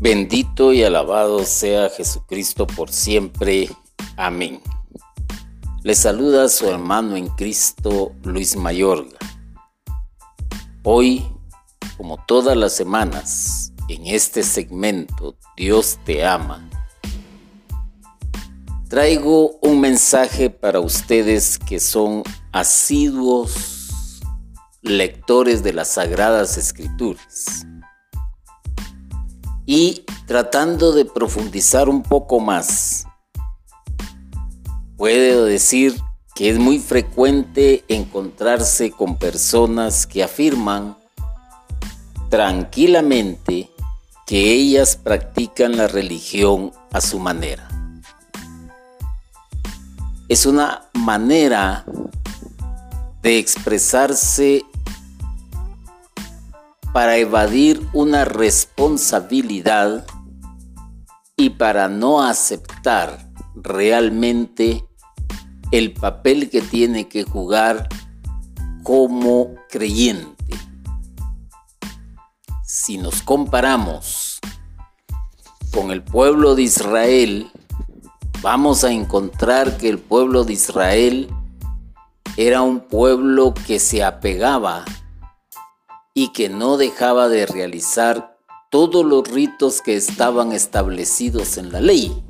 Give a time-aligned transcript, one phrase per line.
[0.00, 3.68] Bendito y alabado sea Jesucristo por siempre.
[4.16, 4.62] Amén.
[5.82, 9.18] Le saluda su hermano en Cristo, Luis Mayorga.
[10.84, 11.26] Hoy,
[11.98, 16.66] como todas las semanas, en este segmento Dios te ama,
[18.88, 24.22] traigo un mensaje para ustedes que son asiduos
[24.80, 27.66] lectores de las Sagradas Escrituras
[29.66, 33.06] y tratando de profundizar un poco más,
[34.96, 36.00] puedo decir
[36.34, 40.96] que es muy frecuente encontrarse con personas que afirman
[42.30, 43.70] tranquilamente
[44.26, 47.68] que ellas practican la religión a su manera.
[50.28, 51.84] Es una manera
[53.22, 54.62] de expresarse
[56.92, 60.06] para evadir una responsabilidad
[61.36, 64.84] y para no aceptar realmente
[65.70, 67.88] el papel que tiene que jugar
[68.82, 70.36] como creyente.
[72.64, 74.40] Si nos comparamos
[75.72, 77.50] con el pueblo de Israel,
[78.42, 81.28] vamos a encontrar que el pueblo de Israel
[82.36, 84.84] era un pueblo que se apegaba
[86.14, 88.36] y que no dejaba de realizar
[88.70, 92.24] todos los ritos que estaban establecidos en la ley.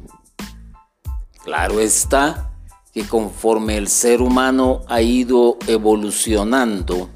[1.44, 2.52] Claro está
[2.92, 7.08] que conforme el ser humano ha ido evolucionando,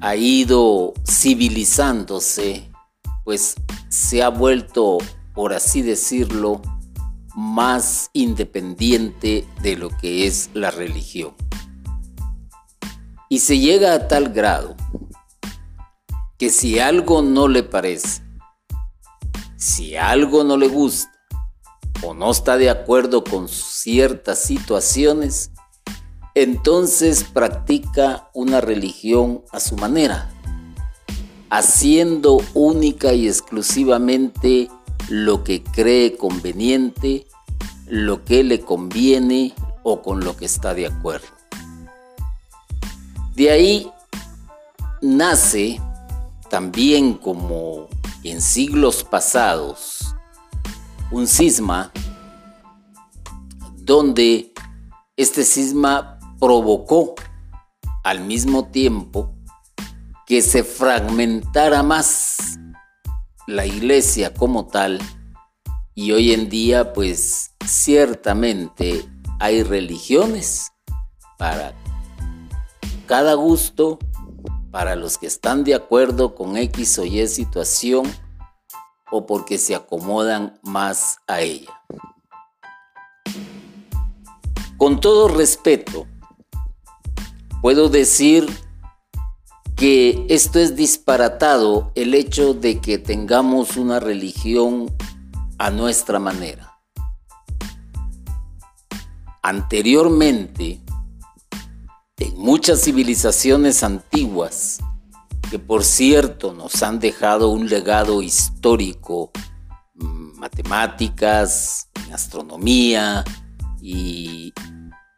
[0.00, 2.70] ha ido civilizándose,
[3.24, 3.56] pues
[3.88, 4.98] se ha vuelto,
[5.34, 6.62] por así decirlo,
[7.34, 11.34] más independiente de lo que es la religión.
[13.28, 14.76] Y se llega a tal grado
[16.38, 18.22] que si algo no le parece,
[19.56, 21.12] si algo no le gusta
[22.02, 25.50] o no está de acuerdo con ciertas situaciones,
[26.34, 30.30] entonces practica una religión a su manera,
[31.48, 34.68] haciendo única y exclusivamente
[35.08, 37.26] lo que cree conveniente,
[37.86, 41.28] lo que le conviene o con lo que está de acuerdo.
[43.34, 43.90] De ahí
[45.00, 45.80] nace
[46.56, 47.86] también como
[48.24, 50.16] en siglos pasados,
[51.10, 51.92] un cisma
[53.74, 54.54] donde
[55.18, 57.14] este cisma provocó
[58.02, 59.34] al mismo tiempo
[60.26, 62.58] que se fragmentara más
[63.46, 64.98] la iglesia como tal
[65.94, 69.06] y hoy en día pues ciertamente
[69.40, 70.72] hay religiones
[71.36, 71.74] para
[73.04, 73.98] cada gusto
[74.70, 78.12] para los que están de acuerdo con X o Y situación
[79.10, 81.82] o porque se acomodan más a ella.
[84.76, 86.06] Con todo respeto,
[87.62, 88.46] puedo decir
[89.76, 94.94] que esto es disparatado el hecho de que tengamos una religión
[95.58, 96.78] a nuestra manera.
[99.42, 100.80] Anteriormente,
[102.18, 104.78] en muchas civilizaciones antiguas,
[105.50, 109.30] que por cierto nos han dejado un legado histórico,
[109.94, 113.24] mm, matemáticas, astronomía
[113.82, 114.52] y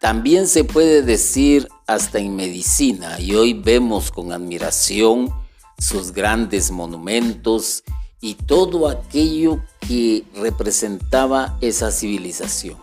[0.00, 5.32] también se puede decir hasta en medicina y hoy vemos con admiración
[5.78, 7.84] sus grandes monumentos
[8.20, 12.76] y todo aquello que representaba esa civilización.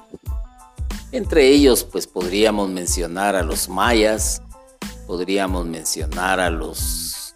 [1.11, 4.41] Entre ellos, pues podríamos mencionar a los mayas,
[5.07, 7.35] podríamos mencionar a los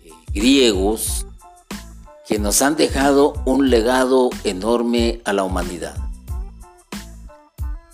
[0.00, 1.26] eh, griegos,
[2.26, 5.96] que nos han dejado un legado enorme a la humanidad.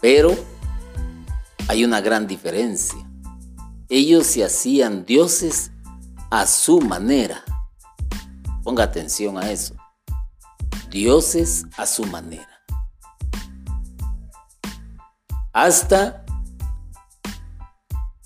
[0.01, 0.35] Pero
[1.67, 2.99] hay una gran diferencia.
[3.91, 5.71] Ellos se hacían dioses
[6.31, 7.45] a su manera.
[8.63, 9.75] Ponga atención a eso.
[10.91, 12.48] Dioses a su manera
[15.61, 16.25] hasta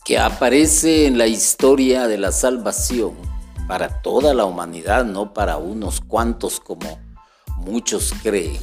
[0.05, 3.15] que aparece en la historia de la salvación
[3.67, 7.01] para toda la humanidad, no para unos cuantos como
[7.57, 8.61] muchos creen.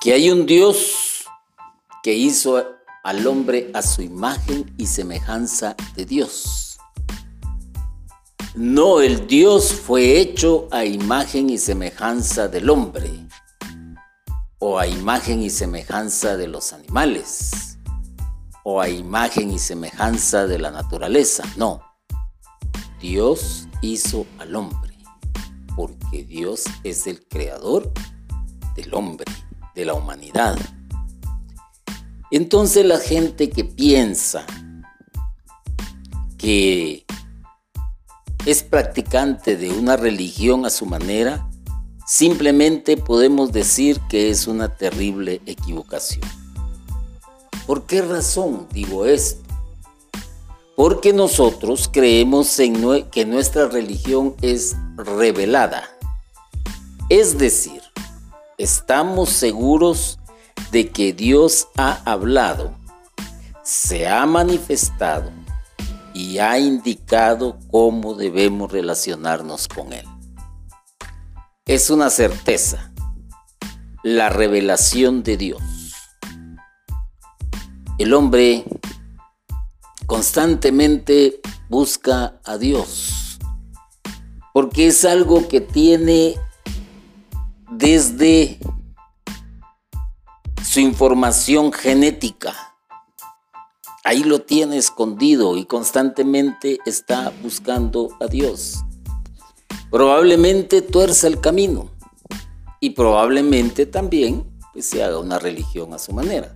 [0.00, 1.24] Que hay un Dios
[2.02, 2.64] que hizo
[3.04, 6.78] al hombre a su imagen y semejanza de Dios.
[8.56, 13.26] No, el Dios fue hecho a imagen y semejanza del hombre
[14.58, 17.78] o a imagen y semejanza de los animales,
[18.64, 21.44] o a imagen y semejanza de la naturaleza.
[21.56, 21.82] No,
[23.00, 24.86] Dios hizo al hombre.
[25.76, 27.92] porque Dios es el creador
[28.74, 29.26] del hombre,
[29.74, 30.56] de la humanidad.
[32.30, 34.46] Entonces la gente que piensa
[36.38, 37.04] que
[38.46, 41.45] es practicante de una religión a su manera,
[42.06, 46.22] simplemente podemos decir que es una terrible equivocación.
[47.66, 49.42] ¿Por qué razón digo esto?
[50.76, 55.84] Porque nosotros creemos en que nuestra religión es revelada.
[57.08, 57.82] Es decir,
[58.56, 60.18] estamos seguros
[60.70, 62.72] de que Dios ha hablado,
[63.62, 65.30] se ha manifestado
[66.14, 70.06] y ha indicado cómo debemos relacionarnos con Él.
[71.68, 72.92] Es una certeza,
[74.04, 75.62] la revelación de Dios.
[77.98, 78.64] El hombre
[80.06, 83.40] constantemente busca a Dios,
[84.54, 86.36] porque es algo que tiene
[87.72, 88.60] desde
[90.62, 92.54] su información genética.
[94.04, 98.85] Ahí lo tiene escondido y constantemente está buscando a Dios.
[99.90, 101.90] Probablemente tuerza el camino
[102.80, 106.52] y probablemente también pues, se haga una religión a su manera.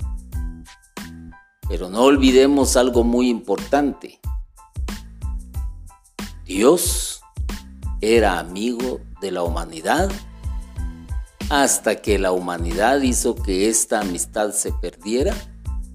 [1.69, 4.21] Pero no olvidemos algo muy importante.
[6.44, 7.23] Dios
[8.00, 10.11] era amigo de la humanidad
[11.49, 15.35] hasta que la humanidad hizo que esta amistad se perdiera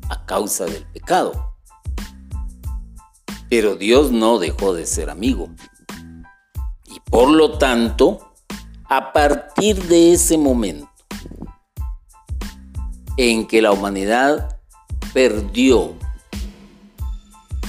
[0.09, 1.53] a causa del pecado.
[3.49, 5.49] Pero Dios no dejó de ser amigo.
[7.09, 8.33] Por lo tanto,
[8.89, 10.89] a partir de ese momento
[13.17, 14.59] en que la humanidad
[15.13, 15.93] perdió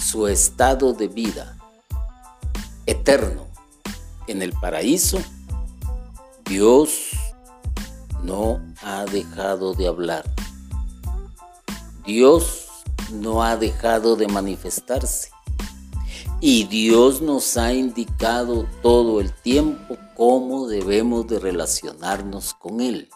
[0.03, 1.57] su estado de vida
[2.87, 3.47] eterno
[4.27, 5.19] en el paraíso,
[6.45, 7.11] Dios
[8.23, 10.25] no ha dejado de hablar.
[12.05, 12.67] Dios
[13.13, 15.31] no ha dejado de manifestarse.
[16.41, 23.09] Y Dios nos ha indicado todo el tiempo cómo debemos de relacionarnos con Él.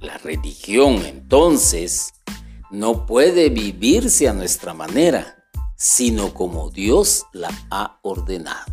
[0.00, 2.14] La religión entonces
[2.72, 5.36] no puede vivirse a nuestra manera,
[5.76, 8.72] sino como Dios la ha ordenado.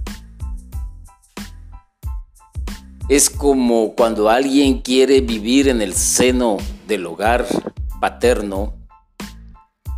[3.08, 6.58] Es como cuando alguien quiere vivir en el seno
[6.88, 7.46] del hogar
[8.02, 8.74] paterno,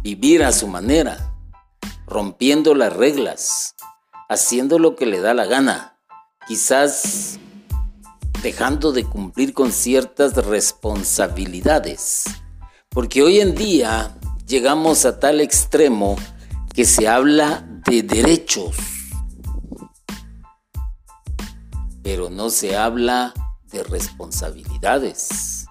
[0.04, 1.29] vivir a su manera,
[2.10, 3.76] rompiendo las reglas,
[4.28, 5.98] haciendo lo que le da la gana,
[6.48, 7.40] quizás
[8.42, 12.26] dejando de cumplir con ciertas responsabilidades.
[12.90, 14.18] Porque hoy en día
[14.48, 16.18] llegamos a tal extremo
[16.74, 18.76] que se habla de derechos
[22.10, 23.36] pero no se habla
[23.72, 25.68] de responsabilidades,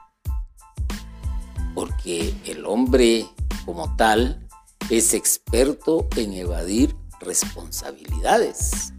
[1.75, 3.27] porque el hombre
[3.65, 4.48] como tal
[4.91, 8.93] es experto en evadir responsabilidades.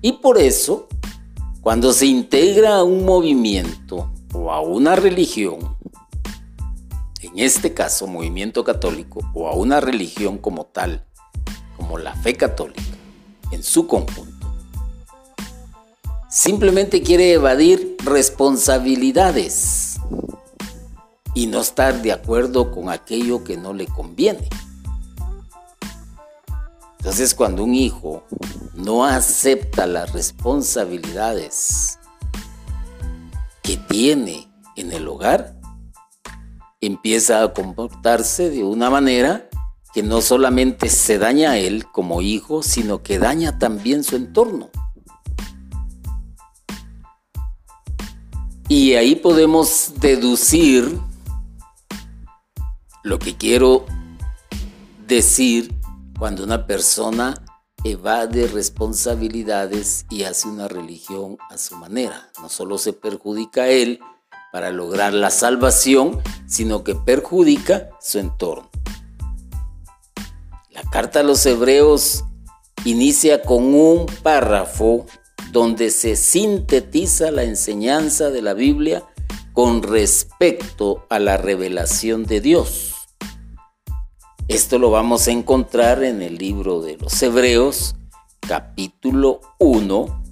[0.00, 0.88] Y por eso,
[1.60, 5.76] cuando se integra a un movimiento o a una religión,
[7.20, 11.04] en este caso movimiento católico, o a una religión como tal,
[11.76, 12.82] como la fe católica,
[13.50, 14.38] en su conjunto,
[16.28, 19.87] Simplemente quiere evadir responsabilidades
[21.38, 24.48] y no estar de acuerdo con aquello que no le conviene.
[26.98, 28.24] Entonces cuando un hijo
[28.74, 32.00] no acepta las responsabilidades
[33.62, 35.54] que tiene en el hogar,
[36.80, 39.48] empieza a comportarse de una manera
[39.94, 44.70] que no solamente se daña a él como hijo, sino que daña también su entorno.
[48.68, 50.98] Y ahí podemos deducir
[53.08, 53.86] lo que quiero
[55.06, 55.74] decir
[56.18, 57.42] cuando una persona
[57.82, 62.30] evade responsabilidades y hace una religión a su manera.
[62.42, 64.00] No solo se perjudica a él
[64.52, 68.68] para lograr la salvación, sino que perjudica su entorno.
[70.70, 72.24] La carta a los hebreos
[72.84, 75.06] inicia con un párrafo
[75.50, 79.02] donde se sintetiza la enseñanza de la Biblia
[79.54, 82.87] con respecto a la revelación de Dios.
[84.48, 87.96] Esto lo vamos a encontrar en el libro de los Hebreos,
[88.40, 90.22] capítulo 1,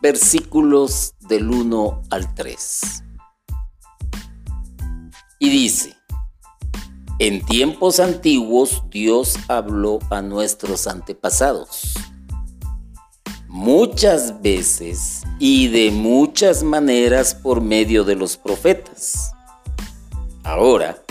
[0.00, 3.02] versículos del 1 al 3.
[5.40, 5.96] Y dice,
[7.18, 11.94] en tiempos antiguos Dios habló a nuestros antepasados
[13.48, 19.32] muchas veces y de muchas maneras por medio de los profetas.
[20.44, 21.02] Ahora,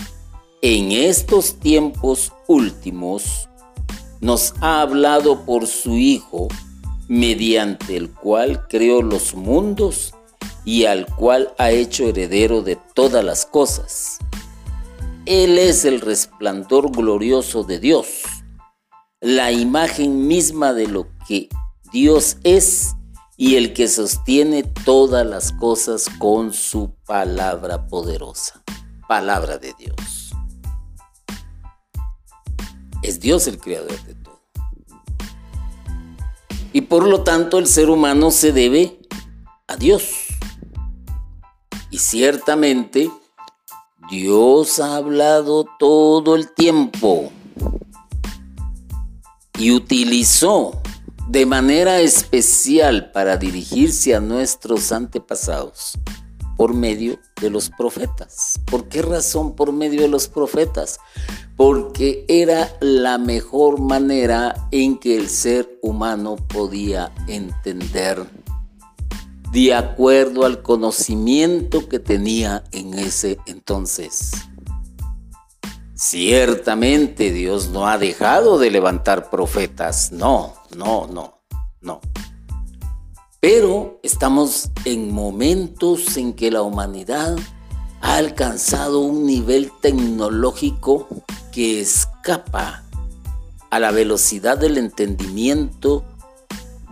[0.61, 3.49] en estos tiempos últimos,
[4.21, 6.47] nos ha hablado por su Hijo,
[7.07, 10.13] mediante el cual creó los mundos
[10.63, 14.17] y al cual ha hecho heredero de todas las cosas.
[15.25, 18.23] Él es el resplandor glorioso de Dios,
[19.21, 21.49] la imagen misma de lo que
[21.91, 22.95] Dios es
[23.37, 28.63] y el que sostiene todas las cosas con su palabra poderosa.
[29.07, 30.14] Palabra de Dios.
[33.05, 34.41] Es Dios el creador de todo.
[36.73, 38.99] Y por lo tanto el ser humano se debe
[39.67, 40.09] a Dios.
[41.91, 43.11] Y ciertamente
[44.09, 47.31] Dios ha hablado todo el tiempo
[49.59, 50.81] y utilizó
[51.27, 55.93] de manera especial para dirigirse a nuestros antepasados
[56.57, 58.59] por medio de los profetas.
[58.65, 60.99] ¿Por qué razón por medio de los profetas?
[61.55, 68.25] Porque era la mejor manera en que el ser humano podía entender
[69.51, 74.31] de acuerdo al conocimiento que tenía en ese entonces.
[75.93, 81.41] Ciertamente Dios no ha dejado de levantar profetas, no, no, no,
[81.79, 82.01] no.
[83.47, 87.37] Pero estamos en momentos en que la humanidad
[88.01, 91.07] ha alcanzado un nivel tecnológico
[91.51, 92.83] que escapa
[93.69, 96.03] a la velocidad del entendimiento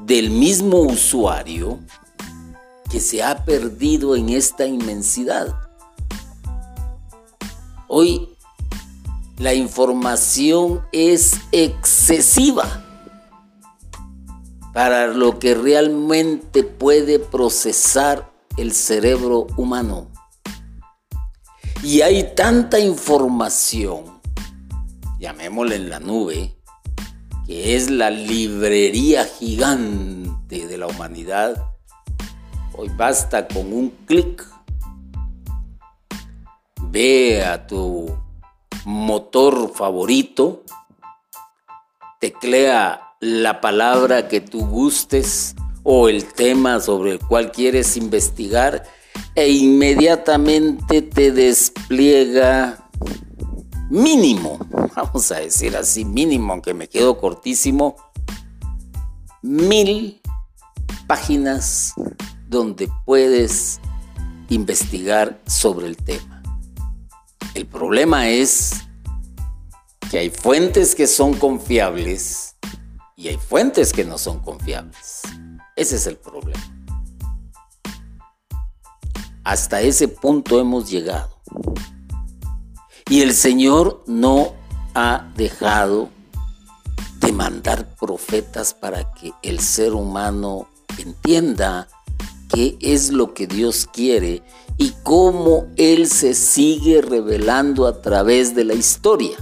[0.05, 1.79] del mismo usuario
[2.87, 5.55] que se ha perdido en esta inmensidad.
[7.87, 8.29] Hoy
[9.39, 12.82] la información es excesiva
[14.73, 20.11] para lo que realmente puede procesar el cerebro humano.
[21.83, 24.21] Y hay tanta información,
[25.19, 26.55] llamémosle en la nube,
[27.45, 31.73] que es la librería gigante de la humanidad,
[32.75, 34.43] Hoy basta con un clic.
[36.89, 38.17] Ve a tu
[38.85, 40.63] motor favorito,
[42.19, 48.83] teclea la palabra que tú gustes o el tema sobre el cual quieres investigar
[49.33, 52.89] e inmediatamente te despliega
[53.89, 54.59] mínimo,
[54.95, 57.95] vamos a decir así, mínimo, aunque me quedo cortísimo,
[59.41, 60.21] mil
[61.07, 61.93] páginas
[62.49, 63.79] donde puedes
[64.49, 66.43] investigar sobre el tema.
[67.53, 68.81] El problema es
[70.11, 72.52] que hay fuentes que son confiables
[73.23, 75.21] y hay fuentes que no son confiables.
[75.77, 76.61] Ese es el problema.
[79.45, 81.29] Hasta ese punto hemos llegado.
[83.09, 84.53] Y el Señor no
[84.93, 86.09] ha dejado
[87.19, 91.87] de mandar profetas para que el ser humano entienda
[92.49, 94.43] qué es lo que Dios quiere
[94.77, 99.37] y cómo Él se sigue revelando a través de la historia.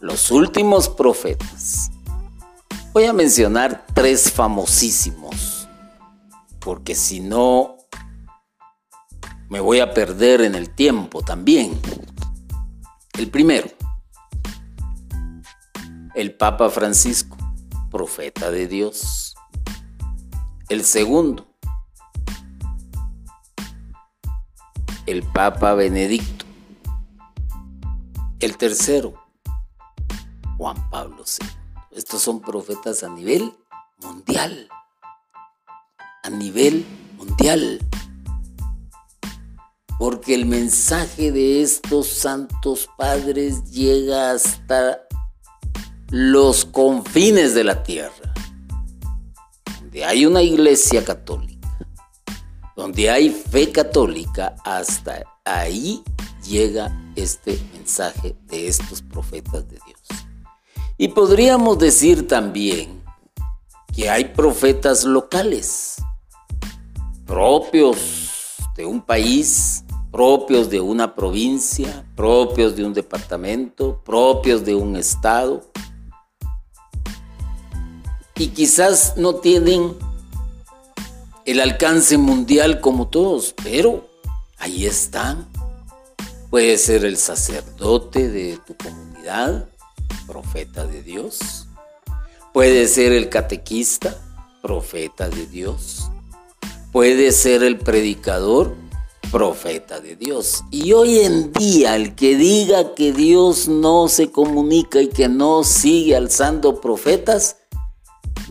[0.00, 1.89] Los últimos profetas.
[2.92, 5.68] Voy a mencionar tres famosísimos,
[6.58, 7.76] porque si no,
[9.48, 11.80] me voy a perder en el tiempo también.
[13.16, 13.68] El primero,
[16.16, 17.36] el Papa Francisco,
[17.92, 19.36] profeta de Dios.
[20.68, 21.46] El segundo,
[25.06, 26.44] el Papa Benedicto.
[28.40, 29.14] El tercero,
[30.56, 31.59] Juan Pablo II.
[32.00, 33.52] Estos son profetas a nivel
[34.02, 34.70] mundial.
[36.22, 36.86] A nivel
[37.18, 37.78] mundial.
[39.98, 45.02] Porque el mensaje de estos santos padres llega hasta
[46.08, 48.32] los confines de la tierra
[49.78, 51.68] donde hay una iglesia católica,
[52.76, 56.02] donde hay fe católica, hasta ahí
[56.48, 59.99] llega este mensaje de estos profetas de Dios.
[61.02, 63.02] Y podríamos decir también
[63.96, 65.96] que hay profetas locales,
[67.24, 67.96] propios
[68.76, 75.62] de un país, propios de una provincia, propios de un departamento, propios de un estado,
[78.36, 79.96] y quizás no tienen
[81.46, 84.06] el alcance mundial como todos, pero
[84.58, 85.48] ahí están.
[86.50, 89.69] Puede ser el sacerdote de tu comunidad,
[90.26, 91.66] profeta de Dios.
[92.52, 94.16] Puede ser el catequista,
[94.62, 96.10] profeta de Dios.
[96.92, 98.74] Puede ser el predicador,
[99.30, 100.64] profeta de Dios.
[100.70, 105.62] Y hoy en día el que diga que Dios no se comunica y que no
[105.62, 107.56] sigue alzando profetas,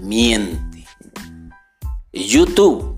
[0.01, 0.85] miente.
[2.13, 2.95] YouTube.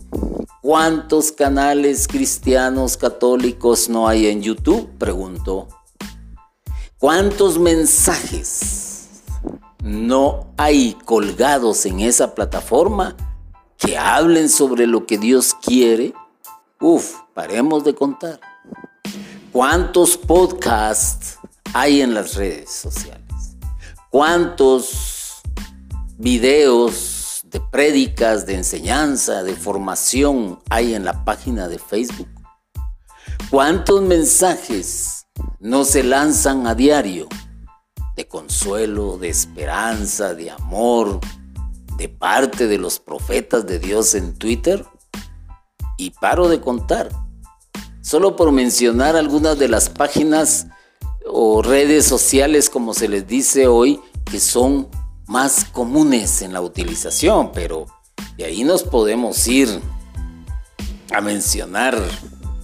[0.61, 4.87] ¿Cuántos canales cristianos católicos no hay en YouTube?
[4.99, 5.67] Preguntó.
[7.01, 9.23] ¿Cuántos mensajes
[9.83, 13.17] no hay colgados en esa plataforma
[13.75, 16.13] que hablen sobre lo que Dios quiere?
[16.79, 18.39] Uf, paremos de contar.
[19.51, 21.39] ¿Cuántos podcasts
[21.73, 23.57] hay en las redes sociales?
[24.11, 25.41] ¿Cuántos
[26.19, 32.29] videos de prédicas, de enseñanza, de formación hay en la página de Facebook?
[33.49, 35.20] ¿Cuántos mensajes
[35.59, 37.27] no se lanzan a diario
[38.15, 41.19] de consuelo, de esperanza, de amor,
[41.97, 44.85] de parte de los profetas de Dios en Twitter?
[45.97, 47.09] Y paro de contar.
[48.01, 50.67] Solo por mencionar algunas de las páginas
[51.25, 54.87] o redes sociales, como se les dice hoy, que son
[55.27, 57.85] más comunes en la utilización, pero
[58.37, 59.69] de ahí nos podemos ir
[61.13, 61.97] a mencionar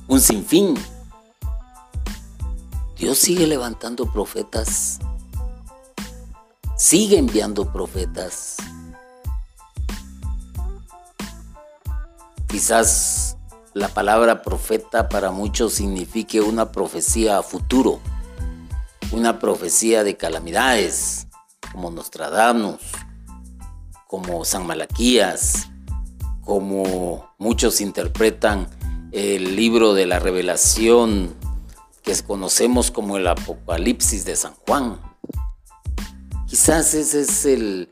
[0.08, 0.76] un sinfín.
[3.00, 4.98] Dios sigue levantando profetas,
[6.76, 8.58] sigue enviando profetas.
[12.48, 13.38] Quizás
[13.76, 18.00] la palabra profeta para muchos signifique una profecía a futuro,
[19.12, 21.28] una profecía de calamidades,
[21.72, 22.82] como Nostradamus,
[24.08, 25.70] como San Malaquías,
[26.44, 28.68] como muchos interpretan
[29.12, 31.36] el libro de la revelación
[32.08, 34.98] que conocemos como el Apocalipsis de San Juan.
[36.48, 37.92] Quizás ese es el,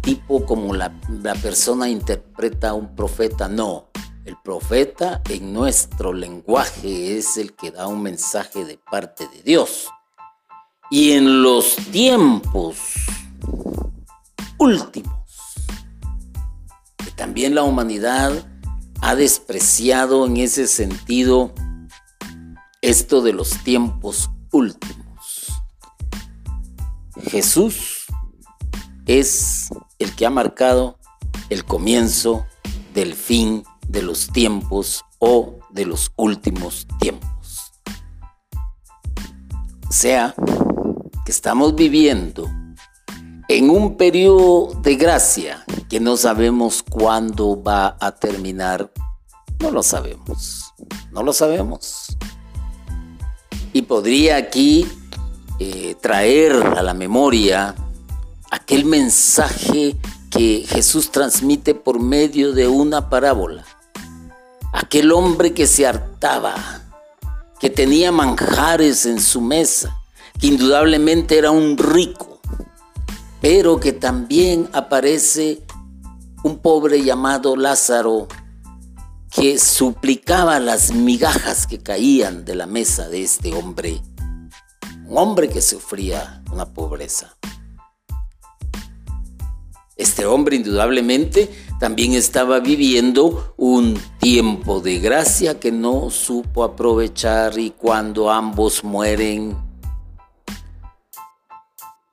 [0.00, 3.50] tipo como la, la persona interpreta a un profeta.
[3.50, 3.90] No,
[4.24, 9.86] el profeta en nuestro lenguaje es el que da un mensaje de parte de Dios.
[10.90, 12.78] Y en los tiempos
[14.56, 15.26] últimos,
[17.04, 18.32] que también la humanidad
[19.02, 21.52] ha despreciado en ese sentido
[22.92, 25.50] esto de los tiempos últimos.
[27.22, 28.04] Jesús
[29.06, 30.98] es el que ha marcado
[31.48, 32.44] el comienzo
[32.92, 37.72] del fin de los tiempos o de los últimos tiempos.
[39.88, 40.34] O sea,
[41.24, 42.46] que estamos viviendo
[43.48, 48.92] en un periodo de gracia que no sabemos cuándo va a terminar.
[49.60, 50.74] No lo sabemos,
[51.10, 52.18] no lo sabemos.
[53.72, 54.86] Y podría aquí
[55.58, 57.74] eh, traer a la memoria
[58.50, 59.96] aquel mensaje
[60.30, 63.64] que Jesús transmite por medio de una parábola.
[64.72, 66.54] Aquel hombre que se hartaba,
[67.60, 69.96] que tenía manjares en su mesa,
[70.40, 72.40] que indudablemente era un rico,
[73.40, 75.62] pero que también aparece
[76.42, 78.26] un pobre llamado Lázaro
[79.34, 84.02] que suplicaba las migajas que caían de la mesa de este hombre,
[85.06, 87.36] un hombre que sufría una pobreza.
[89.96, 97.70] Este hombre indudablemente también estaba viviendo un tiempo de gracia que no supo aprovechar y
[97.70, 99.56] cuando ambos mueren,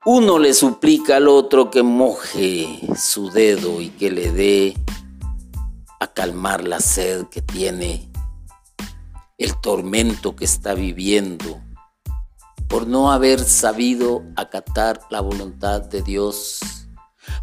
[0.06, 4.74] uno le suplica al otro que moje su dedo y que le dé
[6.00, 8.10] a calmar la sed que tiene,
[9.38, 11.60] el tormento que está viviendo
[12.68, 16.60] por no haber sabido acatar la voluntad de Dios,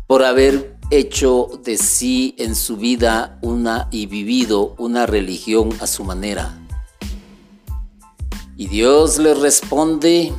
[0.08, 6.06] por haber hecho de sí en su vida una y vivido una religión a su
[6.06, 6.58] manera.
[8.56, 10.34] Y Dios le responde,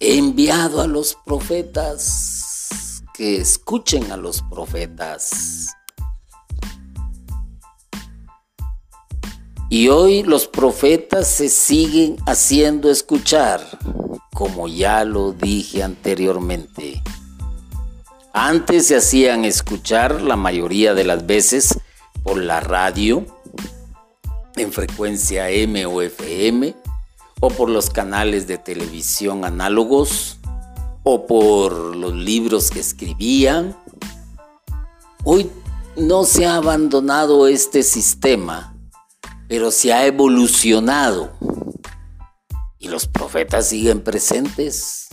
[0.00, 5.68] he enviado a los profetas que escuchen a los profetas.
[9.74, 13.60] Y hoy los profetas se siguen haciendo escuchar,
[14.32, 17.02] como ya lo dije anteriormente.
[18.32, 21.80] Antes se hacían escuchar la mayoría de las veces
[22.22, 23.26] por la radio,
[24.54, 26.76] en frecuencia M o FM,
[27.40, 30.38] o por los canales de televisión análogos,
[31.02, 33.76] o por los libros que escribían.
[35.24, 35.50] Hoy
[35.96, 38.73] no se ha abandonado este sistema
[39.54, 41.30] pero se ha evolucionado
[42.76, 45.06] y los profetas siguen presentes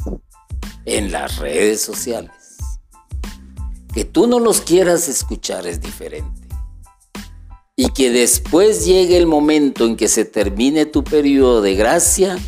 [0.83, 2.57] en las redes sociales.
[3.93, 6.41] Que tú no los quieras escuchar es diferente.
[7.75, 12.39] Y que después llegue el momento en que se termine tu periodo de gracia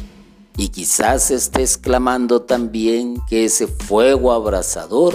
[0.58, 5.13] y quizás estés clamando también que ese fuego abrasador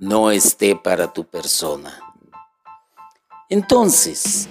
[0.00, 1.96] no esté para tu persona.
[3.48, 4.48] Entonces,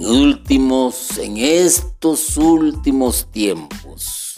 [0.00, 4.34] en últimos, en estos últimos tiempos,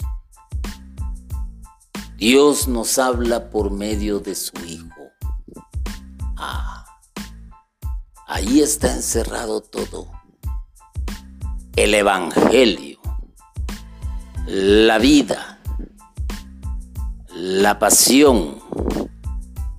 [2.17, 4.89] Dios nos habla por medio de su Hijo.
[6.35, 6.85] Ah,
[8.27, 10.11] ahí está encerrado todo.
[11.77, 12.99] El Evangelio,
[14.45, 15.61] la vida,
[17.33, 18.59] la pasión,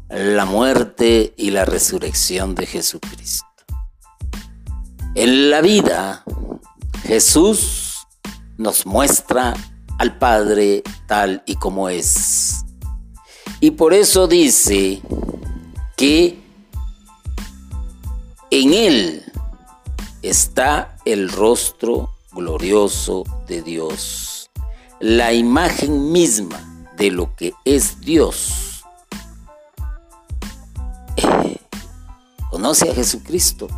[0.08, 3.53] la muerte y la resurrección de Jesucristo.
[5.16, 6.24] En la vida,
[7.04, 8.04] Jesús
[8.58, 9.54] nos muestra
[10.00, 12.64] al Padre tal y como es.
[13.60, 15.00] Y por eso dice
[15.96, 16.42] que
[18.50, 19.32] en Él
[20.22, 24.50] está el rostro glorioso de Dios,
[24.98, 28.82] la imagen misma de lo que es Dios.
[32.50, 33.68] ¿Conoce a Jesucristo?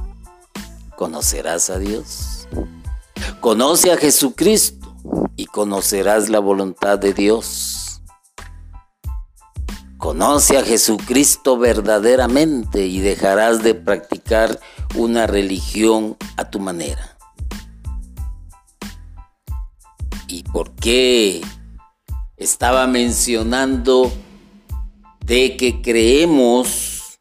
[0.96, 2.48] Conocerás a Dios.
[3.40, 4.94] Conoce a Jesucristo
[5.36, 8.02] y conocerás la voluntad de Dios.
[9.98, 14.60] Conoce a Jesucristo verdaderamente y dejarás de practicar
[14.94, 17.16] una religión a tu manera.
[20.28, 21.42] ¿Y por qué
[22.36, 24.12] estaba mencionando
[25.24, 27.18] de que creemos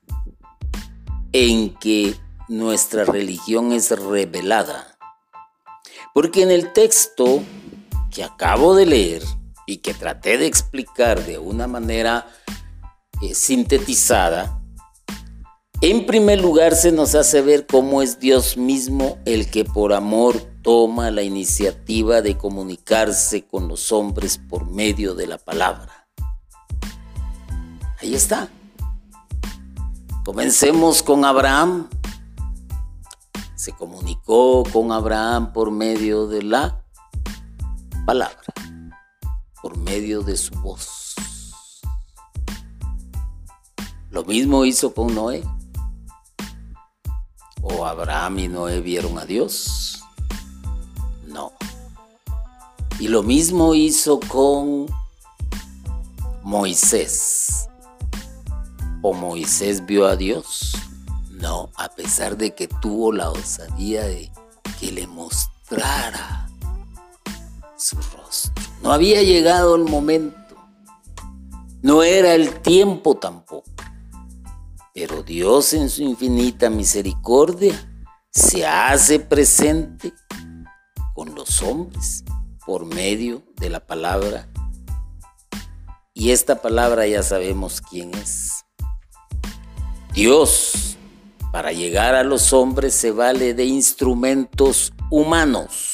[1.32, 2.16] en que
[2.48, 4.98] nuestra religión es revelada.
[6.14, 7.44] Porque en el texto
[8.12, 9.24] que acabo de leer
[9.68, 12.28] y que traté de explicar de una manera
[13.22, 14.62] eh, sintetizada,
[15.82, 20.36] en primer lugar se nos hace ver cómo es Dios mismo el que por amor
[20.62, 26.08] toma la iniciativa de comunicarse con los hombres por medio de la palabra.
[28.00, 28.50] Ahí está.
[30.24, 31.88] Comencemos con Abraham,
[33.66, 36.86] se comunicó con Abraham por medio de la
[38.06, 38.54] palabra,
[39.60, 41.16] por medio de su voz.
[44.12, 45.44] Lo mismo hizo con Noé.
[47.64, 50.00] ¿O Abraham y Noé vieron a Dios?
[51.26, 51.52] No.
[53.00, 54.86] Y lo mismo hizo con
[56.44, 57.68] Moisés.
[59.02, 60.76] ¿O Moisés vio a Dios?
[61.40, 64.32] No, a pesar de que tuvo la osadía de
[64.80, 66.50] que le mostrara
[67.78, 68.54] su rostro.
[68.82, 70.38] No había llegado el momento.
[71.82, 73.70] No era el tiempo tampoco.
[74.94, 77.76] Pero Dios en su infinita misericordia
[78.32, 80.14] se hace presente
[81.14, 82.24] con los hombres
[82.66, 84.50] por medio de la palabra.
[86.14, 88.64] Y esta palabra ya sabemos quién es.
[90.14, 90.95] Dios
[91.56, 95.94] para llegar a los hombres se vale de instrumentos humanos.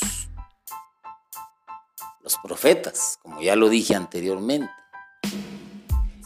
[2.24, 4.72] Los profetas, como ya lo dije anteriormente.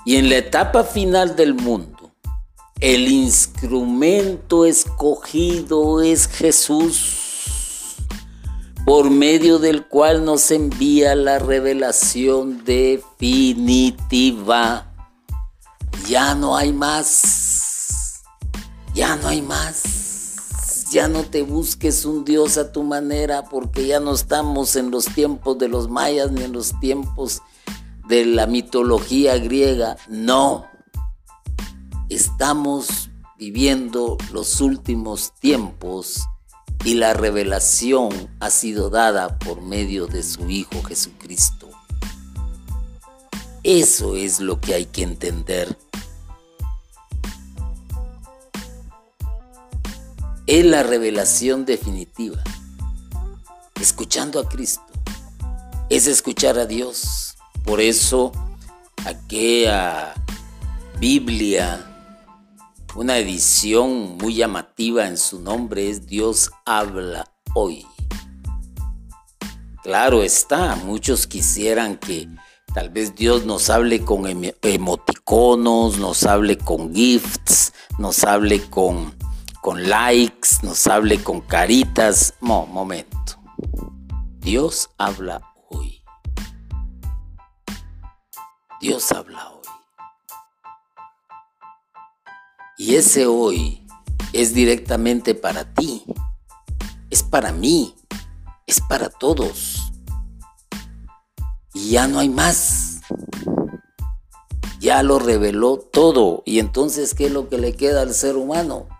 [0.05, 2.13] Y en la etapa final del mundo,
[2.79, 7.97] el instrumento escogido es Jesús,
[8.85, 13.99] por medio del cual nos envía la revelación definitiva.
[16.07, 17.44] Ya no hay más
[18.95, 20.89] ya no hay más.
[20.91, 25.05] Ya no te busques un Dios a tu manera porque ya no estamos en los
[25.05, 27.41] tiempos de los mayas ni en los tiempos
[28.07, 29.97] de la mitología griega.
[30.07, 30.65] No.
[32.07, 36.21] Estamos viviendo los últimos tiempos
[36.85, 41.69] y la revelación ha sido dada por medio de su Hijo Jesucristo.
[43.63, 45.75] Eso es lo que hay que entender
[50.47, 52.43] es la revelación definitiva.
[53.81, 54.83] Escuchando a Cristo
[55.89, 57.35] es escuchar a Dios.
[57.63, 58.31] Por eso
[59.05, 60.13] aquella
[60.99, 61.85] Biblia,
[62.95, 67.85] una edición muy llamativa en su nombre es Dios habla hoy.
[69.83, 72.27] Claro está, muchos quisieran que
[72.73, 74.25] tal vez Dios nos hable con
[74.61, 79.15] emoticonos, nos hable con gifts, nos hable con
[79.65, 82.35] con likes, nos hable con caritas.
[82.39, 83.41] Mo, momento.
[84.37, 86.03] Dios habla hoy.
[88.79, 89.67] Dios habla hoy.
[92.77, 93.83] Y ese hoy
[94.33, 96.03] es directamente para ti,
[97.09, 97.95] es para mí,
[98.67, 99.91] es para todos.
[101.73, 103.01] Y ya no hay más.
[104.79, 106.43] Ya lo reveló todo.
[106.45, 108.94] Y entonces, ¿qué es lo que le queda al ser humano?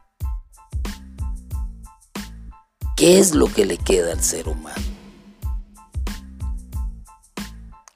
[3.06, 4.82] ¿Qué es lo que le queda al ser humano?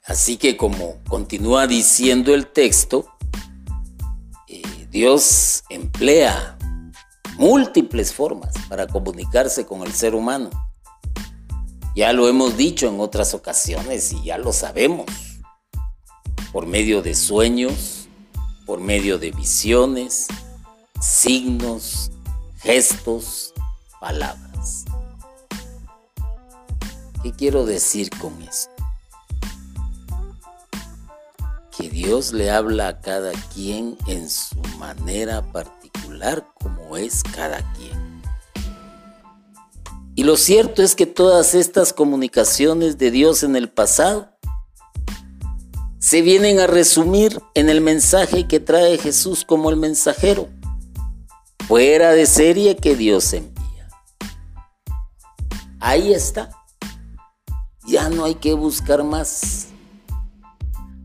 [0.04, 3.08] Así que como continúa diciendo el texto,
[4.46, 6.56] eh, Dios emplea
[7.38, 10.48] múltiples formas para comunicarse con el ser humano.
[11.96, 15.06] Ya lo hemos dicho en otras ocasiones y ya lo sabemos.
[16.52, 18.06] Por medio de sueños,
[18.64, 20.28] por medio de visiones,
[21.00, 22.12] signos,
[22.60, 23.52] gestos,
[24.00, 24.84] palabras.
[27.22, 28.72] ¿Qué quiero decir con esto?
[31.76, 38.22] Que Dios le habla a cada quien en su manera particular como es cada quien.
[40.14, 44.30] Y lo cierto es que todas estas comunicaciones de Dios en el pasado
[45.98, 50.48] se vienen a resumir en el mensaje que trae Jesús como el mensajero,
[51.68, 53.88] fuera de serie que Dios envía.
[55.78, 56.59] Ahí está.
[58.00, 59.66] Ya no hay que buscar más.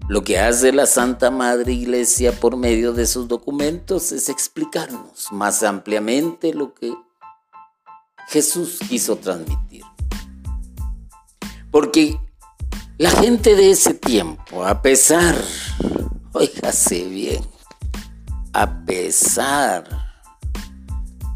[0.08, 5.62] Lo que hace la Santa Madre Iglesia por medio de sus documentos es explicarnos más
[5.64, 6.94] ampliamente lo que
[8.30, 9.84] Jesús quiso transmitir.
[11.70, 12.18] Porque
[12.98, 15.36] la gente de ese tiempo, a pesar,
[16.32, 17.44] oígase bien,
[18.54, 19.84] a pesar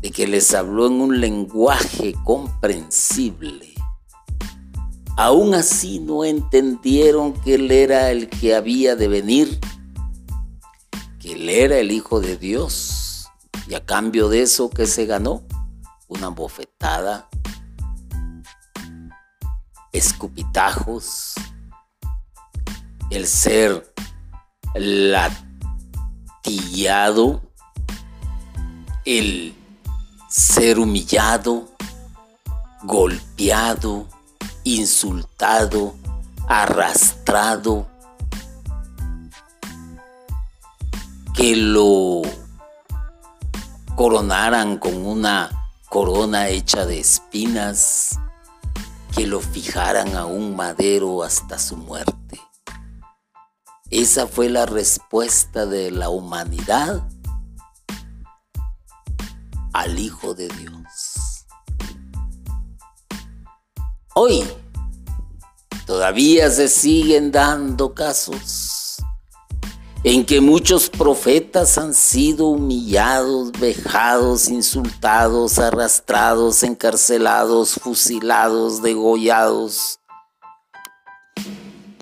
[0.02, 3.69] de que les habló en un lenguaje comprensible,
[5.20, 9.60] Aún así no entendieron que Él era el que había de venir,
[11.20, 13.28] que Él era el Hijo de Dios.
[13.68, 15.44] Y a cambio de eso, que se ganó?
[16.08, 17.28] Una bofetada,
[19.92, 21.34] escupitajos,
[23.10, 23.94] el ser
[26.46, 27.42] latillado,
[29.04, 29.54] el
[30.30, 31.68] ser humillado,
[32.84, 34.08] golpeado,
[34.76, 35.96] insultado,
[36.48, 37.88] arrastrado,
[41.34, 42.22] que lo
[43.96, 45.50] coronaran con una
[45.90, 48.20] corona hecha de espinas,
[49.16, 52.40] que lo fijaran a un madero hasta su muerte.
[53.90, 57.08] Esa fue la respuesta de la humanidad
[59.74, 60.79] al Hijo de Dios.
[64.22, 64.44] Hoy
[65.86, 68.98] todavía se siguen dando casos
[70.04, 80.02] en que muchos profetas han sido humillados, vejados, insultados, arrastrados, encarcelados, fusilados, degollados,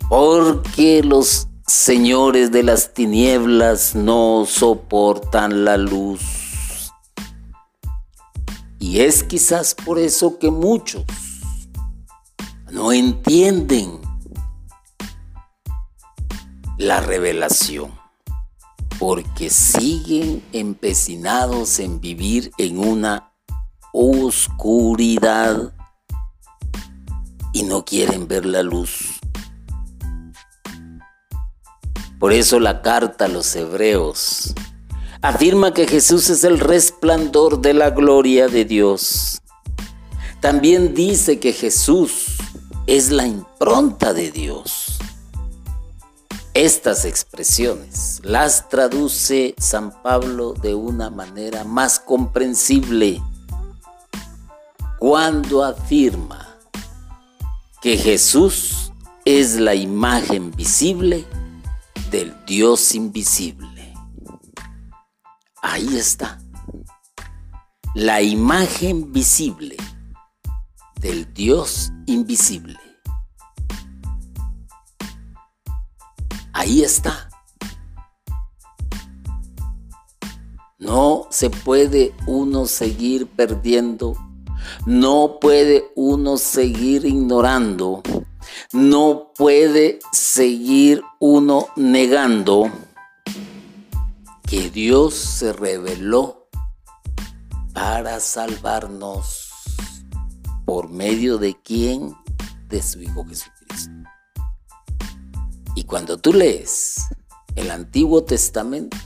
[0.09, 6.91] porque los señores de las tinieblas no soportan la luz.
[8.79, 11.05] Y es quizás por eso que muchos
[12.71, 13.99] no entienden
[16.77, 17.91] la revelación
[18.99, 23.31] porque siguen empecinados en vivir en una
[23.93, 25.73] oscuridad
[27.53, 29.19] y no quieren ver la luz.
[32.19, 34.53] Por eso la carta a los hebreos
[35.21, 39.41] afirma que Jesús es el resplandor de la gloria de Dios.
[40.41, 42.26] También dice que Jesús
[42.87, 44.97] es la impronta de Dios.
[46.53, 53.21] Estas expresiones las traduce San Pablo de una manera más comprensible
[54.97, 56.57] cuando afirma
[57.81, 58.93] que Jesús
[59.25, 61.25] es la imagen visible
[62.09, 63.93] del Dios invisible.
[65.61, 66.39] Ahí está.
[67.93, 69.75] La imagen visible
[71.07, 72.77] del Dios invisible.
[76.51, 77.29] Ahí está.
[80.77, 84.17] No se puede uno seguir perdiendo,
[84.85, 88.03] no puede uno seguir ignorando,
[88.73, 92.69] no puede seguir uno negando
[94.45, 96.49] que Dios se reveló
[97.73, 99.46] para salvarnos
[100.67, 102.13] por medio de quién?
[102.67, 103.89] De su Hijo Jesucristo.
[105.75, 106.97] Y cuando tú lees
[107.55, 108.97] el Antiguo Testamento,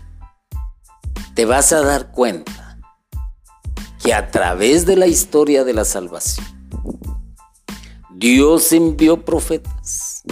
[1.35, 2.79] te vas a dar cuenta
[4.01, 6.47] que a través de la historia de la salvación,
[8.15, 10.23] Dios envió profetas.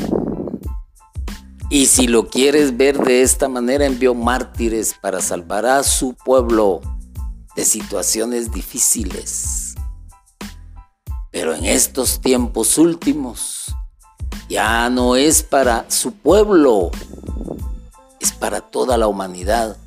[1.69, 6.81] Y si lo quieres ver de esta manera, envió mártires para salvar a su pueblo
[7.55, 9.68] de situaciones difíciles.
[11.39, 13.73] Pero en estos tiempos últimos,
[14.49, 16.91] ya no es para su pueblo,
[18.19, 19.77] es para toda la humanidad,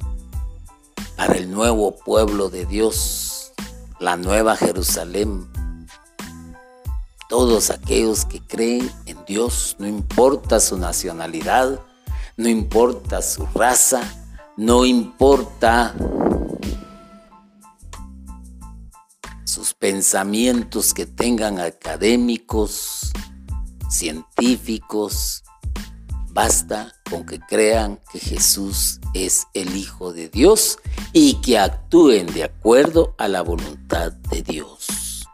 [1.15, 3.53] para el nuevo pueblo de Dios,
[4.01, 5.47] la nueva Jerusalén.
[7.29, 11.81] Todos aquellos que creen en Dios, no importa su nacionalidad,
[12.38, 14.01] no importa su raza,
[14.57, 15.95] no importa
[19.53, 23.12] sus pensamientos que tengan académicos,
[23.91, 25.45] científicos,
[26.31, 30.79] basta con que crean que Jesús es el Hijo de Dios
[31.12, 35.29] y que actúen de acuerdo a la voluntad de Dios.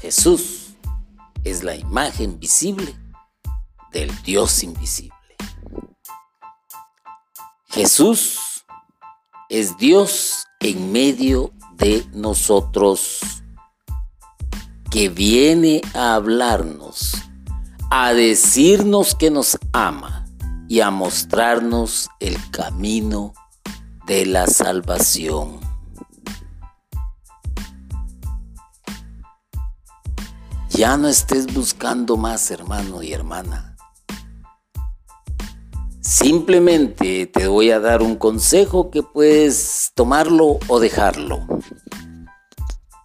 [0.00, 0.74] Jesús
[1.42, 2.94] es la imagen visible
[3.92, 5.14] del Dios invisible.
[7.70, 8.66] Jesús
[9.48, 13.20] es Dios en medio de nosotros
[14.90, 17.14] que viene a hablarnos,
[17.90, 20.26] a decirnos que nos ama
[20.68, 23.32] y a mostrarnos el camino
[24.06, 25.58] de la salvación.
[30.70, 33.69] Ya no estés buscando más, hermano y hermana.
[36.10, 41.46] Simplemente te voy a dar un consejo que puedes tomarlo o dejarlo.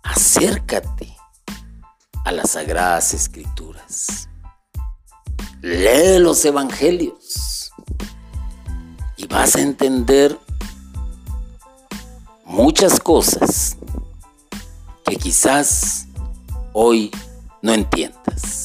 [0.01, 1.15] Acércate
[2.25, 4.27] a las sagradas escrituras.
[5.61, 7.71] Lee los evangelios
[9.17, 10.39] y vas a entender
[12.43, 13.77] muchas cosas
[15.05, 16.07] que quizás
[16.73, 17.11] hoy
[17.61, 18.64] no entiendas.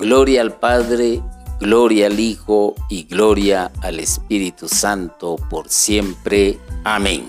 [0.00, 1.22] Gloria al Padre,
[1.60, 6.58] gloria al Hijo y gloria al Espíritu Santo por siempre.
[6.84, 7.28] Amén.